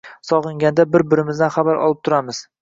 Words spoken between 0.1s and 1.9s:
Sog‘inganda bir-birimizdan xabar